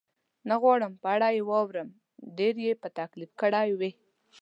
[0.49, 1.89] نه غواړم په اړه یې واورم،
[2.37, 3.91] ډېر یې په تکلیف کړی وې؟